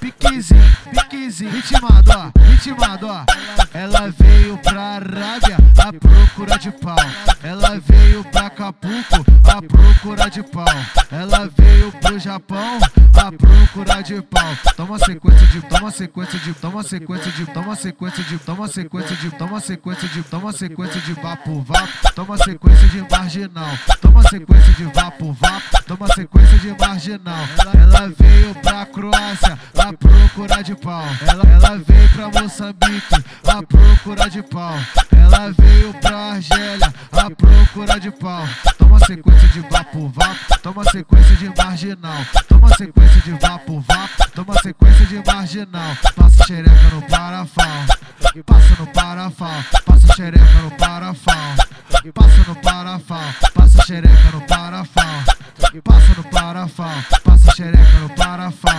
Piquezinho, 0.00 0.76
piquezinho, 0.90 1.50
ritmado, 1.50 2.10
ó, 2.10 2.40
ritmado, 2.42 3.06
ó. 3.06 3.24
Ela 3.72 4.10
veio 4.10 4.58
pra 4.58 4.80
Arábia 4.96 5.56
a 5.78 5.92
procura 5.92 6.58
de 6.58 6.70
pau. 6.72 6.96
Ela 7.42 7.80
veio 7.80 8.24
pra 8.24 8.46
Acapulco 8.46 9.24
a 9.44 9.62
procura 9.62 10.28
de 10.30 10.42
pau. 10.42 10.66
Ela 11.10 11.50
veio 11.56 11.90
pro 11.92 12.18
Japão 12.18 12.78
a 13.14 13.32
procura 13.32 14.02
de 14.02 14.20
pau. 14.22 14.56
Toma 14.76 14.98
sequência 14.98 15.46
de, 15.46 15.62
toma 15.62 15.90
sequência 15.90 16.38
de, 16.38 16.54
toma 16.54 16.82
sequência 16.82 17.32
de, 17.32 17.46
toma 17.46 17.76
sequência 17.76 18.24
de, 18.24 18.38
toma 18.38 18.68
sequência 18.68 19.16
de, 19.16 19.30
toma 19.30 19.60
sequência 19.60 20.08
de, 20.08 20.22
toma 20.22 20.52
sequência 20.52 21.00
de 21.00 21.12
vapo 21.14 21.60
vapo. 21.62 22.12
Toma 22.14 22.36
sequência 22.38 22.88
de 22.88 23.00
marginal. 23.10 23.78
Toma 24.00 24.22
sequência 24.28 24.72
de 24.74 24.84
vapo 24.84 25.32
vapo. 25.32 25.67
Toma 25.88 26.06
sequência 26.08 26.58
de 26.58 26.78
marginal. 26.78 27.48
Ela 27.72 28.12
veio 28.18 28.54
pra 28.56 28.84
Croácia 28.84 29.58
a 29.78 29.92
procura 29.94 30.62
de 30.62 30.74
pau. 30.74 31.02
Ela, 31.26 31.44
ela 31.44 31.78
veio 31.78 32.08
pra 32.10 32.42
Moçambique 32.42 33.24
a 33.46 33.62
procura 33.62 34.28
de 34.28 34.42
pau. 34.42 34.74
Ela 35.10 35.50
veio 35.58 35.94
pra 35.94 36.32
Argélia 36.32 36.92
a 37.10 37.30
procura 37.30 37.98
de 37.98 38.10
pau. 38.10 38.46
Toma 38.76 38.98
sequência 39.00 39.48
de 39.48 39.60
vapo 39.60 40.12
vapo. 40.14 40.60
Toma 40.62 40.84
sequência 40.84 41.36
de 41.36 41.56
marginal. 41.56 42.22
Toma 42.46 42.68
sequência 42.76 43.20
de 43.22 43.32
vapo 43.32 43.80
vapo. 43.80 44.30
Toma 44.34 44.54
sequência 44.62 45.06
de 45.06 45.22
marginal. 45.26 45.96
Passa 46.14 46.44
xereca 46.44 46.90
no 46.92 47.02
parafal. 47.02 47.66
Passa 48.44 48.76
no 48.78 48.86
parafal. 48.88 49.64
Passa 49.86 50.14
xereca 50.14 50.62
no 50.62 50.70
parafal. 50.72 51.56
Passa 52.14 52.44
no 52.46 52.54
parafal. 52.56 53.34
Passa 53.54 53.82
xereca 53.86 54.30
no 54.34 54.40
parafal. 54.42 54.57
Passa 55.84 56.14
no 56.16 56.24
parafal. 56.24 56.90
Passa 57.22 57.52
xereca 57.54 57.98
no 58.00 58.08
parafal. 58.10 58.72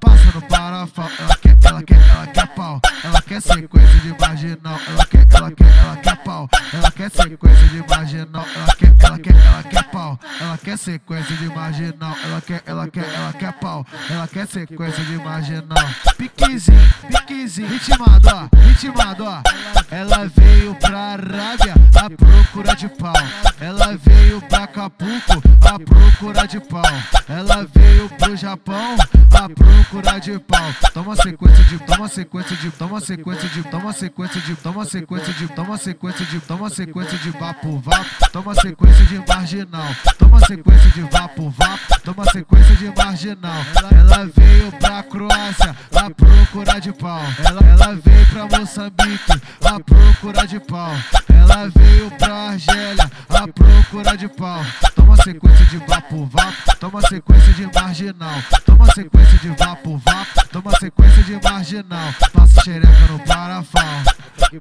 Passa 0.00 0.32
no 0.34 0.42
parafal. 0.42 1.10
Ela 1.18 1.36
quer, 1.36 1.56
ela 1.62 1.82
quer, 1.82 2.00
ela 2.10 2.26
quer 2.26 2.46
pau. 2.54 2.80
Ela 3.04 3.22
quer 3.22 3.42
sequência 3.42 4.00
de 4.00 4.18
marginal. 4.18 4.80
Ela 4.88 5.04
quer, 5.04 5.26
ela 5.30 5.50
quer, 5.50 5.78
ela 5.78 5.96
quer 5.96 6.16
pau. 6.24 6.48
Ela 6.72 6.90
quer 6.90 7.10
sequência 7.10 7.68
de 7.68 7.86
marginal. 7.86 8.46
Ela 8.54 8.74
quer, 8.76 8.94
ela 8.98 9.18
quer, 9.18 9.36
ela 9.36 9.62
quer 9.62 9.82
pau. 9.84 10.18
Ela 10.40 10.58
quer 10.58 10.78
sequência 10.78 11.36
de 11.36 11.46
marginal. 11.48 12.16
Ela 12.24 12.40
quer, 12.40 12.62
ela 12.64 12.88
quer, 12.88 13.14
ela 13.14 13.32
quer 13.34 13.52
pau. 13.52 13.86
Ela 14.08 14.26
quer 14.26 14.46
sequência 14.46 15.04
de 15.04 15.16
marginal. 15.18 15.88
Piquezinho, 16.16 16.94
piquezinho, 17.08 17.68
ritmado, 17.68 18.28
ó, 18.32 18.58
ritmado, 18.60 19.24
ó. 19.24 19.42
Ela 19.90 20.26
veio 20.34 20.74
pra 20.76 20.98
Arábia 20.98 21.74
procura 22.10 22.74
de 22.74 22.88
pau. 22.88 23.12
Ela 23.60 23.96
veio 23.96 24.40
pra 24.42 24.64
Acapulco 24.64 25.42
a 25.62 25.78
procura 25.78 26.46
de 26.46 26.60
pau. 26.60 26.82
Ela 27.28 27.66
veio 27.74 28.08
pro 28.10 28.36
Japão 28.36 28.96
a 29.32 29.48
procura 29.48 30.18
de 30.18 30.38
pau. 30.38 30.74
Toma 30.92 31.16
sequência 31.16 31.64
de, 31.64 31.78
toma 31.78 32.08
sequência 32.08 32.56
de, 32.56 32.70
toma 32.70 33.00
sequência 33.00 33.48
de, 33.48 33.62
toma 33.62 33.92
sequência 33.92 34.40
de, 34.40 34.54
toma 34.56 34.84
sequência 34.84 35.32
de, 35.32 35.48
toma 35.48 35.78
sequência 35.78 36.26
de, 36.26 36.40
toma 36.40 36.70
sequência 36.70 37.18
de 37.18 37.30
vapo 37.30 37.78
vapo. 37.78 38.30
Toma 38.32 38.54
sequência 38.54 39.04
de 39.04 39.18
marginal. 39.26 39.88
Toma 40.18 40.40
sequência 40.46 40.90
de 40.90 41.02
vapo 41.02 41.50
vapo. 41.50 42.00
Toma 42.02 42.24
sequência 42.30 42.76
de 42.76 42.92
marginal. 42.96 43.64
Ela 43.90 44.30
veio 44.34 44.72
pra 44.72 45.02
Croácia 45.02 45.76
procura 46.10 46.80
de 46.80 46.92
pau. 46.92 47.20
Ela, 47.44 47.60
ela 47.62 47.94
veio 47.96 48.26
pra 48.26 48.58
Moçambique 48.58 49.42
a 49.64 49.80
procura 49.80 50.46
de 50.46 50.60
pau. 50.60 50.92
Ela 51.28 51.68
veio 51.68 52.10
pra 52.12 52.50
Argélia 52.50 53.10
a 53.28 53.48
procura 53.48 54.16
de 54.16 54.28
pau. 54.28 54.64
Toma 54.94 55.16
sequência 55.22 55.66
de 55.66 55.78
vapo 55.78 56.26
vapo. 56.26 56.76
Toma 56.78 57.00
sequência 57.02 57.52
de 57.52 57.66
marginal. 57.74 58.42
Toma 58.64 58.86
sequência 58.92 59.38
de 59.38 59.48
vapo 59.50 59.98
vapo. 59.98 60.48
Toma 60.50 60.72
sequência 60.78 61.22
de 61.22 61.40
marginal. 61.42 62.14
Passa 62.32 62.60
xereca 62.62 63.06
no 63.10 63.18
parafal. 63.20 63.82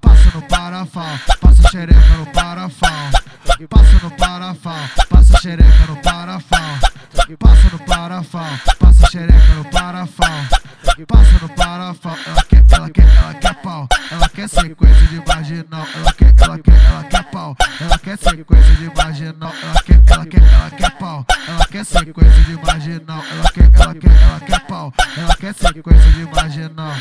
Passa 0.00 0.30
no 0.34 0.42
parafal. 0.42 1.18
Passa 1.40 1.68
xereca 1.70 2.16
no 2.18 2.26
parafal. 2.26 3.10
Passa 3.68 3.98
no 4.02 4.10
parafal. 4.10 4.88
Passa 5.08 5.40
xereca 5.40 5.86
no 5.88 5.96
parafal. 5.96 6.78
Passa 7.38 7.70
no 7.72 7.78
parafal. 7.80 8.58
Passa 8.78 9.06
xereca 9.10 9.54
no 9.56 9.64
parafal. 9.66 10.53
Passa 11.02 11.38
no 11.42 11.48
parafal. 11.48 12.16
Ela 12.24 12.44
quer, 12.44 12.64
ela 12.70 12.90
quer, 12.90 13.02
ela 13.02 13.34
quer 13.34 13.54
pau. 13.54 13.88
Ela 14.12 14.28
quer 14.28 14.48
sequência 14.48 15.06
de 15.08 15.26
marginal. 15.26 15.86
Ela 15.92 16.12
quer, 16.12 16.34
ela 16.40 16.58
quer, 16.58 16.84
ela 16.84 17.04
quer 17.04 17.24
pau. 17.24 17.56
Ela 17.80 17.98
quer 17.98 18.16
sequência 18.16 18.74
de 18.76 18.94
marginal. 18.94 19.52
Ela 19.60 19.82
quer, 19.82 20.02
ela 20.08 20.26
quer, 20.26 20.42
ela 20.42 20.70
quer 20.70 20.90
pau. 20.92 21.26
Ela 21.48 21.66
quer 21.66 21.84
sequência 21.84 22.44
de 22.44 22.56
marginal. 22.64 23.24
Ela 23.28 23.50
quer, 23.50 23.70
ela 23.74 23.94
quer, 23.94 24.22
ela 24.22 24.40
quer 24.40 24.60
pau. 24.66 24.94
Ela 25.16 25.36
quer 25.36 25.54
sequência 25.54 26.12
de 26.12 26.24
marginal. 26.26 26.94